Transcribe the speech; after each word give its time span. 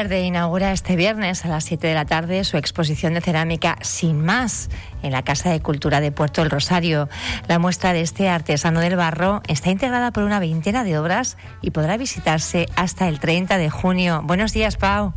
Verde 0.00 0.22
inaugura 0.22 0.72
este 0.72 0.96
viernes 0.96 1.44
a 1.44 1.48
las 1.48 1.64
7 1.64 1.86
de 1.86 1.92
la 1.92 2.06
tarde 2.06 2.42
su 2.44 2.56
exposición 2.56 3.12
de 3.12 3.20
cerámica 3.20 3.76
Sin 3.82 4.24
Más 4.24 4.70
en 5.02 5.12
la 5.12 5.24
Casa 5.24 5.50
de 5.50 5.60
Cultura 5.60 6.00
de 6.00 6.10
Puerto 6.10 6.40
El 6.40 6.48
Rosario. 6.48 7.10
La 7.48 7.58
muestra 7.58 7.92
de 7.92 8.00
este 8.00 8.30
artesano 8.30 8.80
del 8.80 8.96
barro 8.96 9.42
está 9.46 9.68
integrada 9.68 10.10
por 10.10 10.22
una 10.22 10.40
veintena 10.40 10.84
de 10.84 10.98
obras 10.98 11.36
y 11.60 11.72
podrá 11.72 11.98
visitarse 11.98 12.66
hasta 12.76 13.08
el 13.08 13.20
30 13.20 13.58
de 13.58 13.68
junio. 13.68 14.22
Buenos 14.24 14.54
días, 14.54 14.78
Pau. 14.78 15.12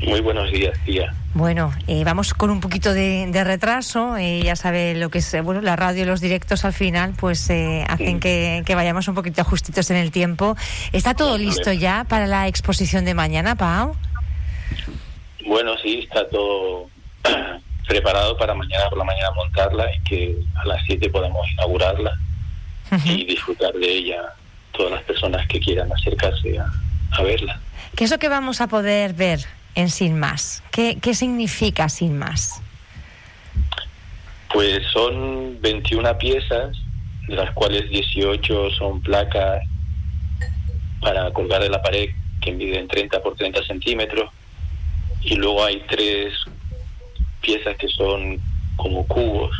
Muy 0.00 0.20
buenos 0.20 0.50
días, 0.52 0.78
tía. 0.84 1.12
Bueno, 1.34 1.72
eh, 1.88 2.04
vamos 2.04 2.32
con 2.32 2.50
un 2.50 2.60
poquito 2.60 2.94
de, 2.94 3.30
retraso. 3.44 4.16
Eh, 4.16 4.42
ya 4.42 4.54
sabe 4.54 4.94
lo 4.94 5.10
que 5.10 5.18
es 5.18 5.34
eh, 5.34 5.40
bueno 5.40 5.60
la 5.60 5.76
radio 5.76 6.02
y 6.02 6.06
los 6.06 6.20
directos 6.20 6.64
al 6.64 6.72
final, 6.72 7.14
pues 7.18 7.50
hacen 7.88 8.20
que, 8.20 8.62
vayamos 8.74 9.08
un 9.08 9.14
poquito 9.14 9.42
justitos 9.44 9.90
en 9.90 9.96
el 9.96 10.10
tiempo. 10.10 10.56
¿Está 10.92 11.14
todo 11.14 11.36
listo 11.36 11.72
ya 11.72 12.04
para 12.08 12.26
la 12.26 12.46
exposición 12.46 13.04
de 13.04 13.14
mañana, 13.14 13.56
Pau? 13.56 13.96
Bueno, 15.46 15.76
sí, 15.82 16.00
está 16.08 16.28
todo 16.28 16.88
preparado 17.88 18.36
para 18.36 18.54
mañana 18.54 18.88
por 18.88 18.98
la 18.98 19.04
mañana 19.04 19.30
montarla 19.32 19.94
y 19.94 20.00
que 20.04 20.36
a 20.54 20.64
las 20.64 20.82
7 20.86 21.10
podamos 21.10 21.48
inaugurarla 21.52 22.16
y 23.04 23.24
disfrutar 23.26 23.72
de 23.74 23.86
ella 23.86 24.22
todas 24.72 24.92
las 24.92 25.02
personas 25.02 25.46
que 25.48 25.58
quieran 25.58 25.92
acercarse 25.92 26.58
a, 26.58 26.70
a 27.12 27.22
verla. 27.22 27.60
¿Qué 27.96 28.04
es 28.04 28.10
lo 28.10 28.18
que 28.18 28.28
vamos 28.28 28.60
a 28.60 28.68
poder 28.68 29.12
ver? 29.12 29.57
En 29.78 29.90
Sin 29.90 30.18
Más? 30.18 30.64
¿Qué, 30.72 30.98
significa 31.14 31.88
Sin 31.88 32.18
Más? 32.18 32.60
Pues 34.52 34.82
son 34.92 35.60
21 35.60 36.18
piezas, 36.18 36.76
de 37.28 37.36
las 37.36 37.52
cuales 37.52 37.88
18 37.88 38.70
son 38.70 39.00
placas 39.00 39.62
para 41.00 41.30
colgar 41.32 41.62
de 41.62 41.70
la 41.70 41.80
pared 41.80 42.10
que 42.40 42.50
miden 42.50 42.88
30 42.88 43.22
por 43.22 43.36
30 43.36 43.62
centímetros 43.64 44.30
y 45.22 45.36
luego 45.36 45.64
hay 45.64 45.80
tres 45.88 46.34
piezas 47.40 47.76
que 47.76 47.88
son 47.88 48.40
como 48.74 49.06
cubos 49.06 49.54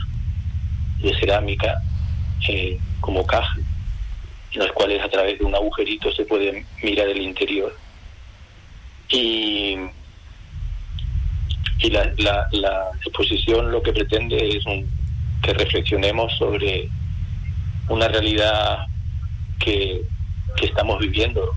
de 1.00 1.14
cerámica 1.14 1.80
eh, 2.48 2.76
como 3.00 3.24
caja 3.24 3.56
en 4.52 4.60
las 4.60 4.72
cuales 4.72 5.00
a 5.00 5.08
través 5.08 5.38
de 5.38 5.44
un 5.44 5.54
agujerito 5.54 6.10
se 6.12 6.24
puede 6.24 6.64
mirar 6.82 7.08
el 7.08 7.20
interior 7.20 7.76
y 9.08 9.76
y 11.80 11.90
la, 11.90 12.12
la, 12.16 12.90
exposición 13.04 13.70
lo 13.70 13.82
que 13.82 13.92
pretende 13.92 14.36
es 14.36 14.64
que 15.42 15.52
reflexionemos 15.52 16.36
sobre 16.36 16.88
una 17.88 18.08
realidad 18.08 18.86
que, 19.58 20.02
estamos 20.60 20.98
viviendo, 20.98 21.52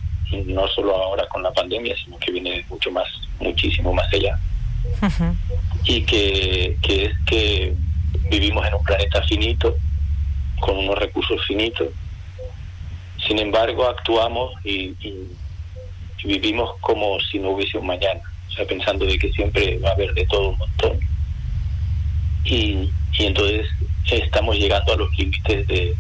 no 0.46 0.68
solo 0.68 0.96
ahora 0.96 1.28
con 1.28 1.42
la 1.42 1.52
pandemia, 1.52 1.96
sino 2.04 2.18
que 2.20 2.32
viene 2.32 2.64
mucho 2.70 2.92
más, 2.92 3.08
muchísimo 3.40 3.92
más 3.94 4.14
allá. 4.14 4.38
Y 5.86 6.04
que, 6.04 6.78
que 6.84 7.06
es 7.06 7.14
que 7.26 7.74
vivimos 8.30 8.68
en 8.68 8.76
un 8.76 8.84
planeta 8.84 9.24
finito, 9.24 9.76
con 10.60 10.78
unos 10.78 11.00
recursos 11.00 11.44
finitos. 11.48 11.88
Sin 13.28 13.40
embargo, 13.40 13.88
actuamos 13.88 14.54
y 14.64 14.96
vivimos 16.24 16.76
como 16.82 17.20
si 17.20 17.40
no 17.40 17.50
hubiese 17.50 17.80
un 17.80 17.88
mañana 17.88 18.31
o 18.52 18.54
sea, 18.54 18.66
pensando 18.66 19.06
de 19.06 19.18
que 19.18 19.32
siempre 19.32 19.78
va 19.80 19.90
a 19.90 19.94
haber 19.94 20.14
de 20.14 20.26
todo 20.26 20.50
un 20.50 20.58
montón. 20.58 21.00
Y, 22.44 22.90
y 23.14 23.26
entonces 23.26 23.68
estamos 24.12 24.58
llegando 24.58 24.94
a 24.94 24.98
los 24.98 25.18
límites 25.18 25.68
de, 25.68 25.96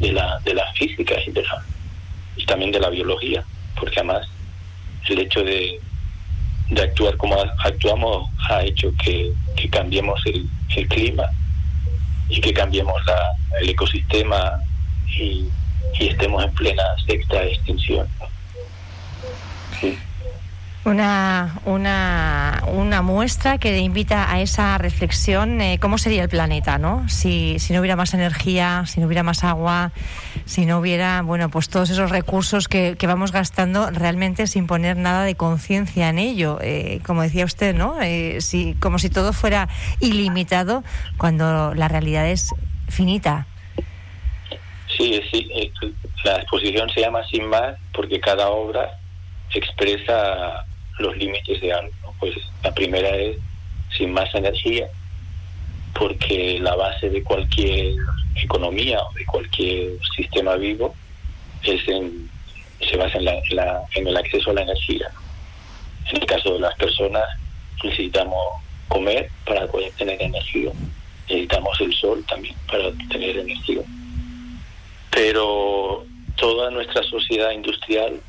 de, 0.00 0.12
la, 0.12 0.38
de 0.44 0.54
la 0.54 0.70
física 0.72 1.14
y, 1.26 1.30
de 1.30 1.42
la, 1.42 1.64
y 2.36 2.44
también 2.44 2.72
de 2.72 2.80
la 2.80 2.90
biología, 2.90 3.44
porque 3.78 4.00
además 4.00 4.28
el 5.08 5.20
hecho 5.20 5.42
de, 5.42 5.80
de 6.68 6.82
actuar 6.82 7.16
como 7.16 7.36
actuamos 7.64 8.30
ha 8.50 8.62
hecho 8.62 8.92
que, 9.02 9.32
que 9.56 9.70
cambiemos 9.70 10.20
el, 10.26 10.46
el, 10.76 10.88
clima 10.88 11.24
y 12.28 12.40
que 12.40 12.52
cambiemos 12.52 12.94
la, 13.06 13.32
el 13.62 13.70
ecosistema 13.70 14.60
y, 15.06 15.46
y 15.98 16.08
estemos 16.08 16.44
en 16.44 16.50
plena 16.52 16.82
sexta 17.06 17.42
extinción. 17.44 18.06
Una, 20.84 21.60
una, 21.66 22.62
una 22.72 23.02
muestra 23.02 23.58
que 23.58 23.78
invita 23.78 24.32
a 24.32 24.40
esa 24.40 24.78
reflexión, 24.78 25.60
eh, 25.60 25.78
¿cómo 25.78 25.98
sería 25.98 26.22
el 26.22 26.30
planeta, 26.30 26.78
no? 26.78 27.06
Si, 27.08 27.58
si 27.58 27.74
no 27.74 27.80
hubiera 27.80 27.96
más 27.96 28.14
energía, 28.14 28.84
si 28.86 29.00
no 29.00 29.06
hubiera 29.06 29.22
más 29.22 29.44
agua, 29.44 29.92
si 30.46 30.64
no 30.64 30.78
hubiera, 30.78 31.20
bueno, 31.22 31.50
pues 31.50 31.68
todos 31.68 31.90
esos 31.90 32.10
recursos 32.10 32.68
que, 32.68 32.96
que 32.96 33.06
vamos 33.06 33.32
gastando 33.32 33.90
realmente 33.90 34.46
sin 34.46 34.66
poner 34.66 34.96
nada 34.96 35.24
de 35.24 35.34
conciencia 35.34 36.08
en 36.08 36.18
ello. 36.18 36.58
Eh, 36.62 37.00
como 37.04 37.20
decía 37.22 37.44
usted, 37.44 37.74
¿no? 37.74 38.00
Eh, 38.00 38.40
si, 38.40 38.74
como 38.74 38.98
si 38.98 39.10
todo 39.10 39.34
fuera 39.34 39.68
ilimitado 40.00 40.84
cuando 41.18 41.74
la 41.74 41.88
realidad 41.88 42.28
es 42.28 42.54
finita. 42.88 43.46
Sí, 44.96 45.20
sí, 45.30 45.50
la 46.24 46.36
exposición 46.36 46.88
se 46.90 47.02
llama 47.02 47.20
Sin 47.30 47.46
Más 47.46 47.76
porque 47.92 48.18
cada 48.20 48.48
obra 48.48 48.98
expresa 49.52 50.64
los 50.98 51.16
límites 51.16 51.60
de 51.60 51.72
algo. 51.72 51.92
Pues 52.18 52.34
la 52.62 52.72
primera 52.72 53.14
es 53.16 53.36
sin 53.96 54.12
más 54.12 54.32
energía, 54.34 54.88
porque 55.94 56.58
la 56.60 56.74
base 56.76 57.10
de 57.10 57.22
cualquier 57.22 57.94
economía 58.36 59.00
o 59.02 59.12
de 59.14 59.24
cualquier 59.26 59.92
sistema 60.16 60.56
vivo 60.56 60.94
es 61.62 61.86
en, 61.88 62.30
se 62.88 62.96
basa 62.96 63.18
en, 63.18 63.24
la, 63.24 63.82
en, 63.94 64.06
el 64.06 64.16
acceso 64.16 64.50
a 64.50 64.54
la 64.54 64.62
energía. 64.62 65.08
En 66.10 66.22
el 66.22 66.26
caso 66.26 66.54
de 66.54 66.60
las 66.60 66.74
personas 66.76 67.24
necesitamos 67.82 68.62
comer 68.88 69.30
para 69.44 69.66
poder 69.66 69.92
tener 69.92 70.20
energía, 70.22 70.70
necesitamos 71.28 71.80
el 71.80 71.92
sol 71.94 72.24
también 72.28 72.54
para 72.70 72.90
tener 73.10 73.38
energía. 73.38 73.82
Pero 75.10 76.06
toda 76.36 76.70
nuestra 76.70 77.02
sociedad 77.02 77.50
industrial 77.50 78.20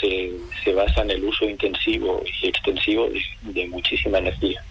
se, 0.00 0.32
se 0.64 0.72
basa 0.72 1.02
en 1.02 1.10
el 1.10 1.24
uso 1.24 1.44
intensivo 1.48 2.22
y 2.42 2.48
extensivo 2.48 3.08
de, 3.42 3.66
muchísima 3.68 4.18
energía. 4.18 4.62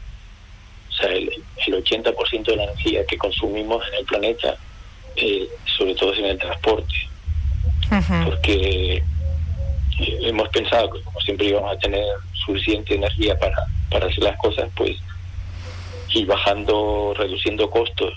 O 0.90 0.94
sea, 0.94 1.10
el, 1.10 1.30
el 1.68 1.84
80% 1.84 2.44
de 2.46 2.56
la 2.56 2.64
energía 2.64 3.06
que 3.06 3.18
consumimos 3.18 3.84
en 3.88 3.94
el 3.96 4.06
planeta, 4.06 4.58
eh, 5.16 5.48
sobre 5.78 5.96
todo 5.96 6.14
es 6.14 6.20
en 6.20 6.26
el 6.26 6.38
transporte. 6.38 6.94
Porque 8.26 9.04
eh, 10.00 10.20
hemos 10.22 10.50
pensado 10.50 10.90
que 10.92 11.02
como 11.02 11.20
siempre 11.22 11.48
íbamos 11.48 11.76
a 11.76 11.80
tener 11.80 12.06
suficiente 12.46 12.96
energía 12.96 13.38
para, 13.38 13.58
para 13.90 14.08
hacer 14.08 14.24
las 14.24 14.38
cosas, 14.38 14.70
pues 14.76 14.98
ir 16.14 16.26
bajando, 16.26 17.14
reduciendo 17.18 17.70
costos 17.70 18.14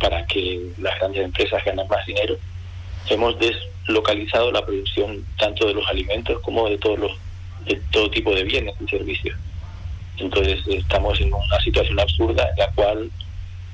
para 0.00 0.24
que 0.26 0.70
las 0.78 0.98
grandes 0.98 1.24
empresas 1.24 1.64
ganen 1.64 1.86
más 1.88 2.04
dinero. 2.06 2.36
Hemos 3.08 3.38
des 3.38 3.56
localizado 3.88 4.52
la 4.52 4.64
producción 4.64 5.24
tanto 5.38 5.66
de 5.66 5.74
los 5.74 5.86
alimentos 5.88 6.40
como 6.42 6.68
de 6.68 6.78
todos 6.78 6.98
los 6.98 7.12
de 7.64 7.76
todo 7.90 8.10
tipo 8.10 8.34
de 8.34 8.44
bienes 8.44 8.74
y 8.80 8.88
servicios. 8.88 9.36
Entonces 10.16 10.60
estamos 10.66 11.20
en 11.20 11.32
una 11.32 11.60
situación 11.60 11.98
absurda 12.00 12.48
en 12.50 12.56
la 12.56 12.70
cual 12.72 13.10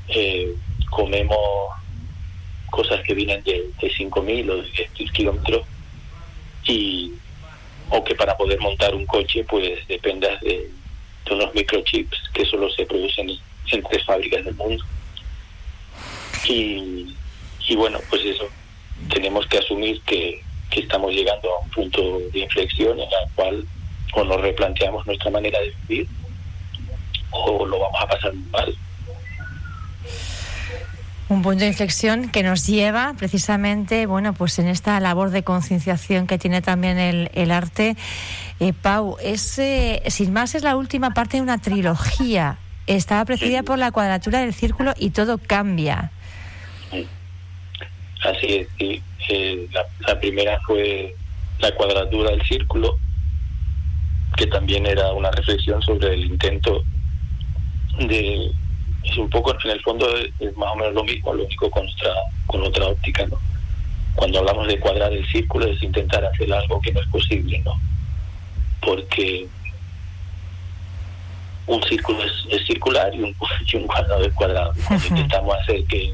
eh, 0.08 0.54
comemos 0.91 1.38
cosas 2.70 3.00
que 3.02 3.14
vienen 3.14 3.42
de, 3.44 3.70
de 3.80 3.92
5.000 3.92 4.50
o 4.50 4.56
de 4.56 4.69
10.000 4.72 5.12
kilómetros 5.12 5.66
y 6.64 7.12
o 7.91 8.02
que 8.02 8.14
para 8.14 8.36
poder 8.36 8.58
montar 8.60 8.94
un 8.94 9.06
coche 9.06 9.44
pues 9.44 9.86
dependas 9.86 10.41
de, 10.41 10.70
de 11.26 11.34
unos 11.34 11.54
microchips 11.54 12.19
que 12.32 12.44
solo 12.46 12.70
se 12.70 12.87
producen 12.87 13.31
en 13.70 13.82
tres 13.82 14.05
fábricas 14.05 14.44
del 14.44 14.55
mundo. 14.55 14.84
Y, 16.46 17.14
y 17.69 17.76
bueno, 17.76 17.99
pues 18.11 18.25
eso, 18.25 18.49
tenemos 19.08 19.46
que 19.46 19.58
asumir 19.58 20.00
que, 20.02 20.42
estamos 20.74 21.12
llegando 21.12 21.48
a 21.54 21.60
un 21.60 21.70
punto 21.70 22.18
de 22.32 22.40
inflexión 22.40 22.98
en 22.98 23.08
la 23.08 23.18
cual 23.36 23.64
o 24.12 24.24
nos 24.24 24.40
replanteamos 24.40 25.06
nuestra 25.06 25.30
manera 25.30 25.60
de 25.60 25.72
vivir 25.86 26.08
o 27.30 27.64
lo 27.64 27.78
vamos 27.78 28.02
a 28.02 28.06
pasar 28.08 28.34
mal. 28.50 28.74
Un 31.28 31.42
punto 31.42 31.60
de 31.60 31.68
inflexión 31.68 32.28
que 32.30 32.42
nos 32.42 32.66
lleva 32.66 33.14
precisamente, 33.16 34.06
bueno, 34.06 34.32
pues 34.32 34.58
en 34.58 34.66
esta 34.66 34.98
labor 34.98 35.30
de 35.30 35.44
concienciación 35.44 36.26
que 36.26 36.38
tiene 36.38 36.60
también 36.60 36.98
el, 36.98 37.30
el 37.34 37.52
arte. 37.52 37.96
Eh, 38.60 38.72
Pau, 38.72 39.16
es, 39.22 39.58
eh, 39.58 40.02
sin 40.08 40.32
más, 40.32 40.56
es 40.56 40.64
la 40.64 40.76
última 40.76 41.10
parte 41.10 41.36
de 41.36 41.42
una 41.42 41.58
trilogía. 41.58 42.58
Estaba 42.86 43.24
precedida 43.24 43.62
por 43.62 43.78
la 43.78 43.92
cuadratura 43.92 44.40
del 44.40 44.52
círculo 44.52 44.92
y 44.98 45.10
todo 45.10 45.38
cambia. 45.38 46.10
Así 48.25 48.47
es, 48.47 48.69
sí. 48.79 49.03
Eh, 49.29 49.69
la, 50.06 50.21
primera 50.21 50.61
fue 50.67 51.15
la 51.59 51.75
cuadratura 51.75 52.31
del 52.31 52.43
círculo, 52.43 52.99
que 54.37 54.47
también 54.47 54.87
era 54.87 55.12
una 55.12 55.31
reflexión 55.31 55.81
sobre 55.82 56.15
el 56.15 56.25
intento 56.25 56.85
de 58.00 58.50
es 59.05 59.19
un 59.19 59.29
poco 59.29 59.55
en 59.62 59.71
el 59.71 59.81
fondo 59.82 60.06
es, 60.41 60.56
más 60.56 60.73
o 60.73 60.76
menos 60.76 60.94
lo 60.94 61.05
mismo 61.05 61.35
lo 61.35 61.44
único 61.44 61.71
con 61.71 61.87
otra 61.87 62.11
con 62.47 62.62
otra 62.62 62.87
óptica 62.87 63.26
no 63.26 63.38
cuando 64.15 64.38
hablamos 64.38 64.67
de 64.67 64.81
cuadrar 64.81 65.12
el 65.12 65.26
círculo 65.26 65.67
es 65.67 65.81
intentar 65.82 66.25
hacer 66.25 66.50
algo 66.53 66.81
que 66.81 66.91
no 66.91 67.00
es 67.00 67.06
posible 67.09 67.61
no 67.67 67.79
porque 68.81 69.47
un 71.67 71.82
círculo 71.85 72.23
es, 72.23 72.67
circular 72.67 73.15
y 73.15 73.23
un, 73.23 73.87
cuadrado 73.87 74.25
es 74.25 74.32
cuadrado. 74.35 74.73
Cuando 74.87 75.06
intentamos 75.06 75.56
hacer 75.61 75.85
que, 75.85 76.12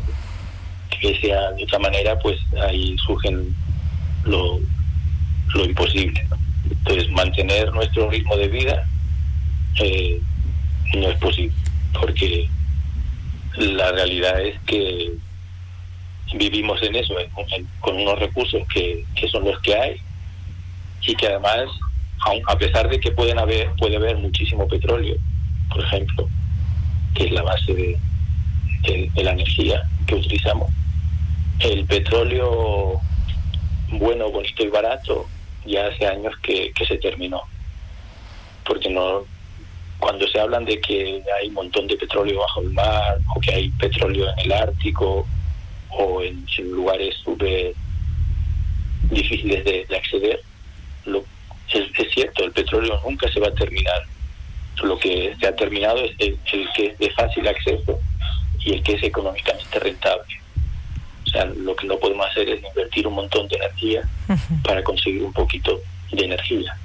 sea 1.21 1.53
de 1.53 1.65
otra 1.65 1.79
manera, 1.79 2.19
pues 2.19 2.39
ahí 2.63 2.97
surgen 3.05 3.55
lo, 4.25 4.61
lo 5.55 5.65
imposible. 5.65 6.27
Entonces, 6.71 7.11
mantener 7.11 7.73
nuestro 7.73 8.11
ritmo 8.11 8.37
de 8.37 8.49
vida 8.49 8.85
eh, 9.83 10.21
no 10.95 11.09
es 11.09 11.19
posible, 11.19 11.55
porque 11.99 12.49
la 13.57 13.93
realidad 13.93 14.41
es 14.41 14.59
que 14.67 15.13
vivimos 16.35 16.81
en 16.83 16.95
eso, 16.97 17.15
con 17.81 17.97
unos 17.97 18.19
recursos 18.19 18.63
que, 18.73 19.05
que 19.15 19.29
son 19.29 19.45
los 19.45 19.59
que 19.61 19.75
hay 19.75 20.01
y 21.07 21.15
que 21.15 21.27
además, 21.27 21.69
a 22.47 22.57
pesar 22.57 22.89
de 22.89 23.01
que 23.01 23.11
pueden 23.11 23.39
haber, 23.39 23.71
puede 23.79 23.97
haber 23.97 24.17
muchísimo 24.19 24.69
petróleo, 24.69 25.17
por 25.71 25.83
ejemplo, 25.83 26.29
que 27.15 27.25
es 27.25 27.33
la 27.33 27.43
base 27.43 27.75
de, 27.75 27.99
la 29.23 29.33
energía 29.33 29.83
que 30.07 30.15
utilizamos, 30.15 30.71
el 31.61 31.85
petróleo 31.87 33.01
bueno, 33.89 34.31
bonito 34.31 34.63
y 34.63 34.69
barato 34.69 35.27
ya 35.65 35.87
hace 35.87 36.07
años 36.07 36.35
que, 36.43 36.73
que 36.73 36.87
se 36.87 36.99
terminó. 36.99 37.43
Porque 38.65 38.89
no 38.89 39.25
cuando 40.01 40.27
se 40.27 40.41
hablan 40.41 40.65
de 40.65 40.81
que 40.81 41.23
hay 41.39 41.49
un 41.49 41.55
montón 41.55 41.87
de 41.87 41.97
petróleo 41.97 42.41
bajo 42.41 42.63
el 42.63 42.71
mar 42.71 43.19
o 43.37 43.41
que 43.41 43.53
hay 43.53 43.69
petróleo 43.71 44.27
en 44.31 44.47
el 44.47 44.53
Ártico 44.53 45.27
o 45.91 46.23
en, 46.23 46.45
lugares 46.59 47.15
súper 47.23 47.75
difíciles 49.11 49.65
de, 49.65 49.87
acceder, 49.95 50.41
lo, 51.05 51.25
es, 51.73 52.15
cierto, 52.15 52.45
el 52.45 52.53
petróleo 52.53 52.99
nunca 53.05 53.31
se 53.31 53.41
va 53.41 53.49
a 53.49 53.55
terminar. 53.55 54.03
Lo 54.83 54.99
que 54.99 55.35
se 55.39 55.47
ha 55.47 55.55
terminado 55.55 55.99
es 55.99 56.13
el, 56.19 56.39
que 56.45 56.87
es 56.87 56.99
de 56.99 57.11
fácil 57.11 57.47
acceso 57.47 57.99
y 58.61 58.75
el 58.75 58.83
que 58.83 58.95
es 58.95 59.03
económicamente 59.03 59.79
rentable. 59.79 60.40
O 61.31 61.33
sea, 61.33 61.45
lo 61.45 61.77
que 61.77 61.87
no 61.87 61.97
podemos 61.97 62.27
hacer 62.27 62.49
es 62.49 62.63
invertir 62.65 63.07
un 63.07 63.15
montón 63.15 63.47
de 63.47 63.55
energía 63.55 64.03
para 64.65 64.83
conseguir 64.83 65.23
un 65.23 65.33
poquito 65.33 65.81
de 66.11 66.25
energía. 66.25 66.77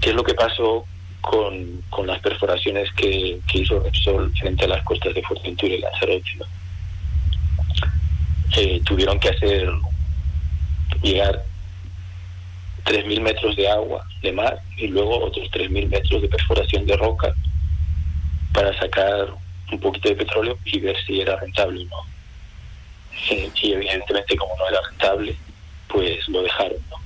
¿Qué 0.00 0.08
es 0.10 0.16
lo 0.16 0.24
que 0.24 0.32
pasó 0.32 0.86
con, 1.20 1.82
con 1.90 2.06
las 2.06 2.18
perforaciones 2.20 2.90
que, 2.92 3.38
que 3.46 3.58
hizo 3.58 3.78
Repsol 3.80 4.32
frente 4.40 4.64
a 4.64 4.68
las 4.68 4.82
costas 4.84 5.14
de 5.14 5.22
Fuerteventura 5.22 5.74
y 5.74 5.80
Lanzarote? 5.80 6.30
eh, 8.56 8.80
tuvieron 8.84 9.20
que 9.20 9.28
hacer 9.28 9.68
llegar 11.02 11.44
3.000 12.84 13.20
metros 13.20 13.54
de 13.56 13.68
agua 13.68 14.06
de 14.22 14.32
mar 14.32 14.58
y 14.78 14.86
luego 14.86 15.24
otros 15.24 15.50
3.000 15.50 15.88
metros 15.88 16.22
de 16.22 16.28
perforación 16.28 16.86
de 16.86 16.96
roca 16.96 17.34
para 18.54 18.72
sacar 18.78 19.28
un 19.70 19.80
poquito 19.80 20.08
de 20.08 20.16
petróleo 20.16 20.58
y 20.64 20.80
ver 20.80 20.96
si 21.06 21.20
era 21.20 21.36
rentable 21.36 21.82
o 21.82 21.84
no. 21.84 22.15
Y 23.28 23.72
evidentemente 23.72 24.36
como 24.36 24.56
no 24.56 24.68
era 24.68 24.80
rentable, 24.88 25.36
pues 25.88 26.28
lo 26.28 26.42
dejaron. 26.42 26.78
¿no? 26.90 26.96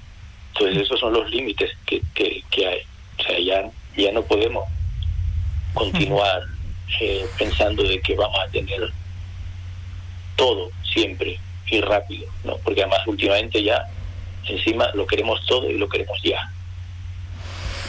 Entonces 0.55 0.83
esos 0.83 1.01
son 1.01 1.13
los 1.13 1.31
límites 1.31 1.71
que, 1.87 2.03
que, 2.15 2.67
hay. 2.67 2.83
O 3.19 3.23
sea, 3.23 3.39
ya, 3.39 3.71
ya 3.97 4.13
no 4.13 4.23
podemos 4.23 4.69
continuar 5.75 6.43
eh, 7.01 7.27
pensando 7.39 7.83
de 7.83 8.01
que 8.01 8.15
vamos 8.15 8.39
a 8.39 8.51
tener 8.51 8.91
todo 10.37 10.71
siempre 10.93 11.39
y 11.71 11.81
rápido, 11.81 12.27
¿no? 12.45 12.57
Porque 12.59 12.83
además 12.83 13.07
últimamente 13.07 13.63
ya 13.63 13.87
encima 14.47 14.91
lo 14.95 15.07
queremos 15.07 15.45
todo 15.47 15.71
y 15.71 15.79
lo 15.79 15.89
queremos 15.89 16.21
ya. 16.23 16.51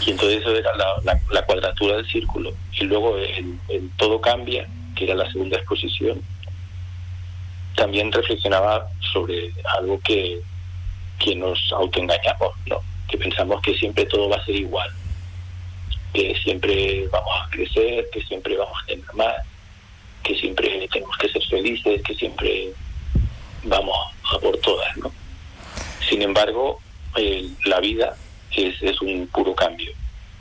Y 0.06 0.12
entonces 0.12 0.42
eso 0.42 0.56
era 0.56 0.72
la, 0.76 1.44
cuadratura 1.46 1.98
del 1.98 2.08
círculo. 2.08 2.54
Y 2.80 2.86
luego 2.86 3.18
el, 3.18 3.90
todo 3.98 4.20
cambia, 4.20 4.68
que 4.96 5.06
era 5.06 5.16
la 5.16 5.32
segunda 5.32 5.58
exposición, 5.58 6.22
también 7.76 8.12
reflexionaba 8.12 8.88
sobre 9.14 9.52
algo 9.78 10.00
que, 10.02 10.40
que 11.20 11.36
nos 11.36 11.60
autoengañamos, 11.72 12.54
¿no? 12.68 12.82
Que 13.08 13.18
pensamos 13.18 13.62
que 13.62 13.74
siempre 13.76 14.06
todo 14.06 14.30
va 14.30 14.38
a 14.38 14.46
ser 14.46 14.56
igual, 14.56 14.90
que 16.14 16.36
siempre 16.44 17.08
vamos 17.08 17.34
a 17.42 17.50
crecer, 17.50 18.08
que 18.12 18.22
siempre 18.24 18.58
vamos 18.58 18.78
a 18.84 18.86
tener 18.88 19.14
más, 19.14 19.36
que 20.24 20.36
siempre 20.36 20.88
tenemos 20.92 21.18
que 21.18 21.30
ser 21.30 21.44
felices, 21.46 22.02
que 22.04 22.16
siempre 22.16 22.70
vamos 23.64 23.98
a 24.34 24.40
por 24.40 24.58
todas, 24.60 24.98
¿no? 24.98 25.12
Sin 26.10 26.22
embargo, 26.22 26.80
la 27.66 27.80
vida 27.80 28.16
es, 28.56 28.82
es 28.82 29.02
un 29.02 29.28
puro 29.28 29.56
cambio 29.56 29.92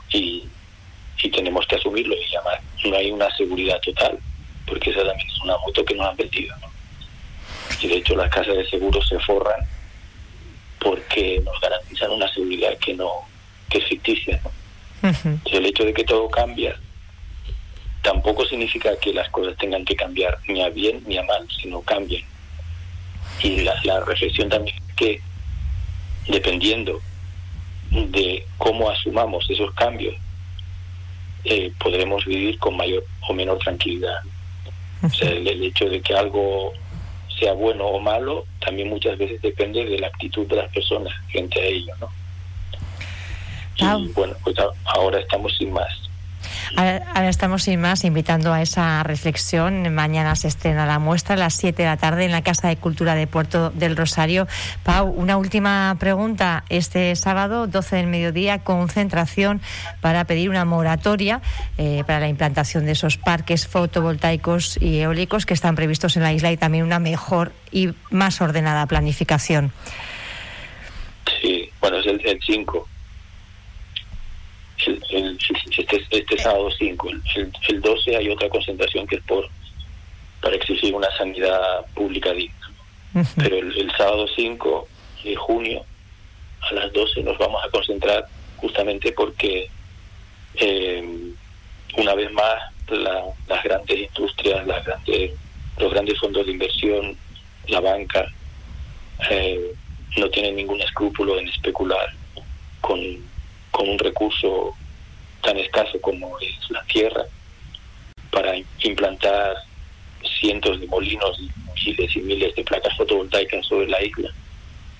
y, 0.09 0.43
y 1.21 1.29
tenemos 1.29 1.65
que 1.67 1.75
asumirlo 1.75 2.15
y 2.15 2.31
llamar. 2.31 2.61
No 2.85 2.97
hay 2.97 3.11
una 3.11 3.33
seguridad 3.35 3.79
total, 3.81 4.19
porque 4.65 4.89
esa 4.89 5.03
también 5.05 5.27
es 5.29 5.39
una 5.41 5.57
moto 5.59 5.85
que 5.85 5.95
nos 5.95 6.07
han 6.07 6.17
vendido, 6.17 6.55
¿no? 6.57 6.70
Y 7.81 7.87
de 7.87 7.97
hecho 7.97 8.15
las 8.15 8.29
casas 8.29 8.55
de 8.55 8.69
seguros 8.69 9.07
se 9.07 9.19
forran 9.19 9.59
porque 10.79 11.41
nos 11.43 11.59
garantizan 11.59 12.11
una 12.11 12.31
seguridad 12.33 12.77
que 12.79 12.93
no 12.93 13.09
que 13.69 13.79
es 13.79 13.85
ficticia, 13.85 14.39
¿no? 14.43 14.51
El 15.51 15.65
hecho 15.65 15.83
de 15.83 15.93
que 15.93 16.03
todo 16.03 16.29
cambia 16.29 16.77
tampoco 18.01 18.45
significa 18.45 18.97
que 18.99 19.13
las 19.13 19.29
cosas 19.29 19.55
tengan 19.57 19.85
que 19.85 19.95
cambiar 19.95 20.37
ni 20.47 20.61
a 20.61 20.69
bien 20.69 21.03
ni 21.07 21.17
a 21.17 21.23
mal, 21.23 21.47
sino 21.61 21.81
cambian. 21.81 22.23
Y 23.41 23.61
la, 23.61 23.99
reflexión 24.05 24.49
también 24.49 24.75
es 24.87 24.95
que 24.95 25.21
dependiendo 26.27 27.01
de 27.89 28.45
cómo 28.57 28.89
asumamos 28.89 29.49
esos 29.49 29.73
cambios, 29.73 30.15
eh, 31.43 31.71
podremos 31.79 32.25
vivir 32.25 32.57
con 32.59 32.77
mayor 32.77 33.03
o 33.27 33.33
menor 33.33 33.57
tranquilidad. 33.59 34.19
O 35.01 35.09
sea, 35.09 35.29
el, 35.29 35.63
hecho 35.63 35.89
de 35.89 36.01
que 36.01 36.13
algo 36.13 36.73
sea 37.41 37.53
bueno 37.53 37.87
o 37.87 37.99
malo 37.99 38.45
también 38.63 38.87
muchas 38.89 39.17
veces 39.17 39.41
depende 39.41 39.83
de 39.83 39.97
la 39.97 40.07
actitud 40.07 40.45
de 40.45 40.57
las 40.57 40.71
personas 40.71 41.11
frente 41.31 41.59
a 41.59 41.65
ello, 41.65 41.93
¿no? 41.99 42.09
Y 43.77 44.07
bueno, 44.09 44.35
pues 44.43 44.55
ahora 44.85 45.19
estamos 45.19 45.57
sin 45.57 45.73
más. 45.73 45.89
Ahora, 46.75 47.29
estamos 47.29 47.63
sin 47.63 47.81
más 47.81 48.03
invitando 48.03 48.53
a 48.53 48.61
esa 48.61 49.03
reflexión. 49.03 49.93
Mañana 49.93 50.35
se 50.35 50.47
estrena 50.47 50.85
la 50.85 50.99
muestra 50.99 51.35
a 51.35 51.37
las 51.37 51.55
7 51.55 51.81
de 51.81 51.87
la 51.87 51.97
tarde 51.97 52.25
en 52.25 52.31
la 52.31 52.41
Casa 52.41 52.69
de 52.69 52.77
Cultura 52.77 53.15
de 53.15 53.27
Puerto 53.27 53.71
del 53.71 53.97
Rosario. 53.97 54.47
Pau, 54.83 55.07
una 55.07 55.37
última 55.37 55.95
pregunta. 55.99 56.63
Este 56.69 57.15
sábado, 57.15 57.67
12 57.67 57.97
del 57.97 58.07
mediodía, 58.07 58.59
concentración 58.59 59.61
para 59.99 60.25
pedir 60.25 60.49
una 60.49 60.65
moratoria 60.65 61.41
eh, 61.77 62.03
para 62.07 62.21
la 62.21 62.27
implantación 62.29 62.85
de 62.85 62.93
esos 62.93 63.17
parques 63.17 63.67
fotovoltaicos 63.67 64.77
y 64.81 64.99
eólicos 64.99 65.45
que 65.45 65.53
están 65.53 65.75
previstos 65.75 66.15
en 66.15 66.23
la 66.23 66.33
isla 66.33 66.51
y 66.51 66.57
también 66.57 66.85
una 66.85 66.99
mejor 66.99 67.51
y 67.71 67.89
más 68.09 68.41
ordenada 68.41 68.85
planificación. 68.85 69.71
Sí, 71.41 71.69
bueno, 71.79 71.97
es 71.97 72.05
el 72.05 72.39
5 72.41 72.81
el, 72.81 72.87
este, 75.51 76.03
este 76.09 76.37
sábado 76.37 76.69
5. 76.71 77.09
El, 77.67 77.81
12 77.81 78.15
hay 78.15 78.29
otra 78.29 78.49
concentración 78.49 79.07
que 79.07 79.17
es 79.17 79.23
por 79.23 79.47
para 80.41 80.55
exigir 80.55 80.95
una 80.95 81.09
sanidad 81.17 81.85
pública 81.93 82.31
digna. 82.33 82.55
Pero 83.35 83.57
el, 83.57 83.91
sábado 83.95 84.25
5 84.35 84.87
de 85.23 85.35
junio 85.35 85.85
a 86.61 86.73
las 86.73 86.93
12 86.93 87.21
nos 87.23 87.37
vamos 87.37 87.63
a 87.63 87.69
concentrar 87.69 88.25
justamente 88.57 89.11
porque 89.11 89.69
eh, 90.55 91.33
una 91.97 92.15
vez 92.15 92.31
más 92.31 92.61
las 92.89 93.63
grandes 93.63 93.99
industrias, 93.99 94.65
las 94.65 94.83
grandes, 94.83 95.31
los 95.77 95.91
grandes 95.91 96.19
fondos 96.19 96.45
de 96.45 96.51
inversión, 96.53 97.15
la 97.67 97.79
banca, 97.79 98.25
eh, 99.29 99.73
no 100.17 100.29
tienen 100.29 100.55
ningún 100.55 100.81
escrúpulo 100.81 101.37
en 101.37 101.47
especular 101.47 102.11
con 102.81 102.99
con 103.71 103.89
un 103.89 103.97
recurso 103.97 104.75
tan 105.41 105.57
escaso 105.57 105.99
como 106.01 106.37
es 106.39 106.69
la 106.69 106.83
tierra 106.85 107.25
para 108.31 108.55
implantar 108.83 109.57
cientos 110.39 110.79
de 110.79 110.87
molinos 110.87 111.39
y 111.39 111.51
miles 111.85 112.15
y 112.15 112.19
miles 112.21 112.55
de 112.55 112.63
placas 112.63 112.95
fotovoltaicas 112.95 113.65
sobre 113.65 113.87
la 113.87 114.01
isla, 114.03 114.29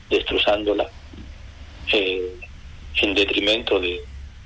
destrozándola 0.10 0.90
eh, 1.92 2.36
en 2.98 3.14
detrimento 3.14 3.80
de, 3.80 4.02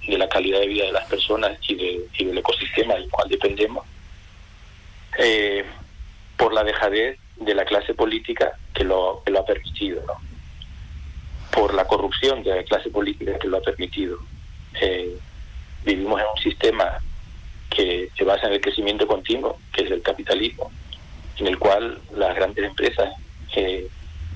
la 0.08 0.30
calidad 0.30 0.60
de 0.60 0.68
vida 0.68 0.86
de 0.86 0.92
las 0.92 1.08
personas 1.08 1.58
y, 1.68 1.76
de, 1.76 2.26
del 2.26 2.38
ecosistema 2.38 2.94
del 2.96 3.10
cual 3.10 3.30
dependemos, 3.30 3.86
eh, 5.18 5.66
por 6.38 6.54
la 6.54 6.64
dejadez 6.64 7.18
de 7.38 7.56
la 7.56 7.66
clase 7.66 7.94
política 7.94 8.58
que 8.74 8.84
lo, 8.84 9.24
que 9.26 9.32
lo 9.32 9.40
ha 9.40 9.46
permitido. 9.46 10.04
¿no? 10.06 10.36
por 11.56 11.74
la 11.74 11.86
corrupción 11.86 12.44
de 12.44 12.54
la 12.54 12.64
clase 12.64 12.90
política 12.90 13.40
que 13.40 13.48
lo 13.48 13.58
ha 13.58 13.62
permitido. 13.62 14.20
Eh, 14.82 15.18
vivimos 15.86 16.20
en 16.20 16.28
un 16.36 16.42
sistema 16.42 17.00
que 17.70 18.10
se 18.18 18.24
basa 18.24 18.48
en 18.48 18.54
el 18.54 18.62
crecimiento 18.62 19.08
continuo, 19.08 19.58
que 19.74 19.84
es 19.84 19.92
el 19.92 20.02
capitalismo, 20.02 20.72
en 21.38 21.48
el 21.48 21.60
cual 21.60 22.00
las 22.16 22.36
grandes 22.36 22.66
empresas 22.66 23.14
eh, 23.56 23.88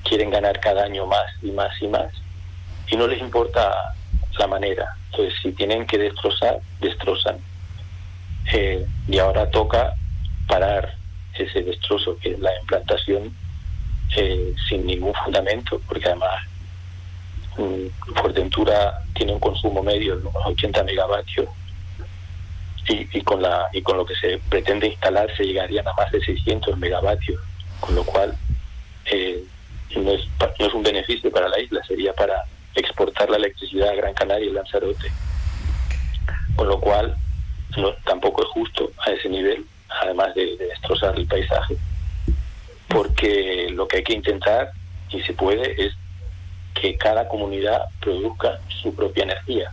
quieren 0.04 0.30
ganar 0.30 0.60
cada 0.60 0.84
año 0.84 1.06
más 1.06 1.26
y 1.42 1.50
más 1.50 1.70
y 1.80 1.88
más, 1.88 2.12
y 2.88 2.96
no 2.96 3.06
les 3.06 3.20
importa 3.20 3.94
la 4.38 4.46
manera. 4.46 4.96
Entonces, 5.10 5.34
si 5.42 5.52
tienen 5.52 5.86
que 5.86 5.98
destrozar, 5.98 6.60
destrozan. 6.80 7.38
Eh, 8.52 8.84
y 9.06 9.18
ahora 9.18 9.50
toca 9.50 9.94
parar 10.46 10.94
ese 11.34 11.62
destrozo, 11.62 12.16
que 12.18 12.32
es 12.32 12.38
la 12.38 12.50
implantación 12.60 13.34
eh, 14.16 14.54
sin 14.68 14.86
ningún 14.86 15.14
fundamento, 15.14 15.80
porque 15.86 16.06
además 16.06 16.42
mm, 17.56 18.14
Fuerteventura 18.14 19.02
tiene 19.20 19.34
un 19.34 19.38
consumo 19.38 19.82
medio 19.82 20.16
de 20.16 20.22
unos 20.22 20.46
80 20.46 20.82
megavatios 20.82 21.46
y, 22.88 23.20
con 23.20 23.42
la 23.42 23.68
y 23.70 23.82
con 23.82 23.98
lo 23.98 24.06
que 24.06 24.14
se 24.14 24.38
pretende 24.48 24.86
instalar 24.86 25.30
se 25.36 25.44
llegarían 25.44 25.86
a 25.86 25.92
más 25.92 26.10
de 26.10 26.24
600 26.24 26.78
megavatios, 26.78 27.38
con 27.80 27.94
lo 27.94 28.02
cual 28.02 28.34
eh, 29.04 29.44
no, 29.94 30.12
es, 30.12 30.22
no 30.58 30.66
es 30.66 30.72
un 30.72 30.82
beneficio 30.82 31.30
para 31.30 31.50
la 31.50 31.60
isla, 31.60 31.84
sería 31.84 32.14
para 32.14 32.44
exportar 32.74 33.28
la 33.28 33.36
electricidad 33.36 33.90
a 33.90 33.94
Gran 33.94 34.14
Canaria 34.14 34.48
y 34.48 34.52
Lanzarote. 34.52 35.12
Con 36.56 36.68
lo 36.68 36.80
cual 36.80 37.14
no, 37.76 37.92
tampoco 38.06 38.42
es 38.42 38.48
justo 38.48 38.90
a 39.06 39.10
ese 39.10 39.28
nivel, 39.28 39.66
además 40.02 40.34
de 40.34 40.56
destrozar 40.56 41.14
el 41.18 41.26
paisaje 41.26 41.76
porque 42.88 43.68
lo 43.70 43.86
que 43.86 43.98
hay 43.98 44.02
que 44.02 44.14
intentar, 44.14 44.72
y 45.10 45.20
se 45.22 45.32
puede, 45.32 45.84
es 45.84 45.94
que 46.80 46.96
cada 46.96 47.28
comunidad 47.28 47.82
produzca 48.00 48.58
su 48.82 48.94
propia 48.94 49.24
energía. 49.24 49.70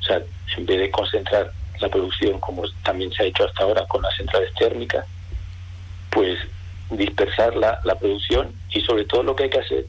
O 0.00 0.02
sea, 0.02 0.22
en 0.56 0.66
vez 0.66 0.78
de 0.78 0.90
concentrar 0.90 1.50
la 1.80 1.88
producción 1.90 2.40
como 2.40 2.62
también 2.82 3.12
se 3.12 3.22
ha 3.22 3.26
hecho 3.26 3.44
hasta 3.44 3.62
ahora 3.62 3.86
con 3.86 4.00
las 4.00 4.16
centrales 4.16 4.52
térmicas, 4.54 5.06
pues 6.10 6.38
dispersar 6.90 7.54
la, 7.56 7.78
la 7.84 7.94
producción 7.96 8.54
y 8.70 8.80
sobre 8.80 9.04
todo 9.04 9.22
lo 9.22 9.36
que 9.36 9.44
hay 9.44 9.50
que 9.50 9.60
hacer 9.60 9.84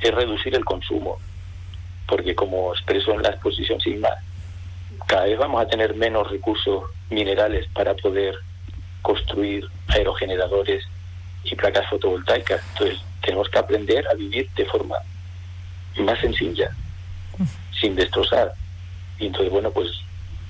es 0.00 0.14
reducir 0.14 0.54
el 0.54 0.64
consumo, 0.64 1.18
porque 2.08 2.34
como 2.34 2.72
expreso 2.72 3.12
en 3.12 3.22
la 3.22 3.30
exposición 3.30 3.78
sin 3.80 4.02
cada 5.06 5.24
vez 5.24 5.38
vamos 5.38 5.62
a 5.62 5.68
tener 5.68 5.94
menos 5.94 6.30
recursos 6.30 6.84
minerales 7.10 7.68
para 7.74 7.94
poder 7.94 8.34
construir 9.02 9.68
aerogeneradores 9.88 10.82
y 11.44 11.54
placas 11.54 11.86
fotovoltaicas. 11.88 12.62
Entonces, 12.72 13.00
tenemos 13.20 13.48
que 13.50 13.58
aprender 13.58 14.08
a 14.08 14.14
vivir 14.14 14.48
de 14.56 14.64
forma 14.64 14.96
más 16.04 16.20
sencilla, 16.20 16.70
sin 17.80 17.94
destrozar. 17.94 18.52
Y 19.18 19.26
entonces, 19.26 19.50
bueno, 19.50 19.70
pues 19.70 19.88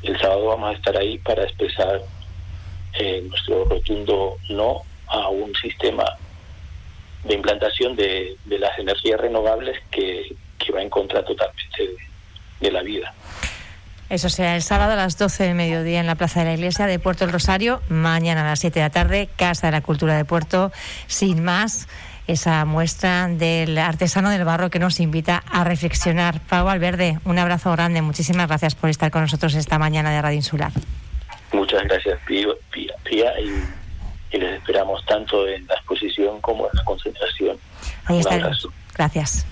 el 0.03 0.19
sábado 0.19 0.47
vamos 0.47 0.71
a 0.71 0.76
estar 0.76 0.97
ahí 0.97 1.19
para 1.19 1.45
expresar 1.45 2.03
eh, 2.95 3.23
nuestro 3.29 3.65
rotundo 3.65 4.37
no 4.49 4.83
a 5.09 5.29
un 5.29 5.55
sistema 5.55 6.05
de 7.25 7.35
implantación 7.35 7.97
de, 7.97 8.37
las 8.47 8.79
energías 8.79 9.21
renovables 9.21 9.79
que, 9.91 10.35
va 10.75 10.83
en 10.83 10.91
contra 10.91 11.25
totalmente 11.25 11.97
de 12.59 12.73
la 12.73 12.83
vida. 12.83 13.15
Eso 14.08 14.28
será 14.28 14.54
el 14.54 14.62
sábado 14.62 14.92
a 14.92 14.96
las 14.96 15.18
12 15.18 15.44
del 15.44 15.54
mediodía 15.56 15.98
en 15.98 16.06
la 16.06 16.14
Plaza 16.14 16.40
de 16.40 16.46
la 16.46 16.54
Iglesia 16.54 16.86
de 16.86 17.00
Puerto 17.00 17.25
del 17.25 17.32
Rosario. 17.32 17.82
Mañana 17.88 18.42
a 18.42 18.44
las 18.44 18.60
7 18.60 18.78
de 18.78 18.84
la 18.84 18.90
tarde, 18.90 19.28
Casa 19.36 19.66
de 19.66 19.72
la 19.72 19.80
Cultura 19.80 20.16
de 20.16 20.25
Puerto. 20.25 20.70
Sin 21.08 21.42
más, 21.42 21.88
esa 22.28 22.64
muestra 22.64 23.26
del 23.26 23.76
artesano 23.78 24.30
del 24.30 24.44
barro 24.44 24.70
que 24.70 24.78
nos 24.78 25.00
invita 25.00 25.42
a 25.50 25.64
reflexionar. 25.64 26.40
Pau 26.40 26.68
Alverde, 26.68 27.18
un 27.25 27.38
abrazo 27.38 27.72
grande. 27.72 28.00
Muchísimas 28.00 28.46
gracias 28.46 28.76
por 28.76 28.90
estar 28.90 29.10
con 29.10 29.22
nosotros 29.22 29.54
esta 29.54 29.78
mañana 29.78 30.12
de 30.12 30.22
Radio 30.22 30.36
Insular. 30.36 30.70
Muchas 31.52 31.82
gracias, 31.84 32.18
Pía, 32.26 32.48
y, 33.40 34.38
les 34.38 34.58
esperamos 34.58 35.04
tanto 35.06 35.48
en 35.48 35.66
la 35.66 35.75
exposición 35.75 36.40
como 36.42 36.64
en 36.64 36.76
la 36.76 36.84
concentración. 36.84 37.56
Ahí 38.04 38.20
está. 38.20 38.38
Gracias. 38.94 39.46